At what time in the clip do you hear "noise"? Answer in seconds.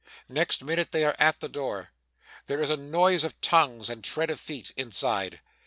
2.75-3.23